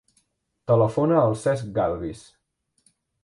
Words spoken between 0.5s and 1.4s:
Telefona al